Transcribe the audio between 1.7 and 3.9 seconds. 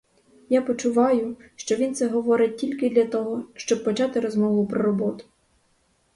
він це говорить тільки для того, щоб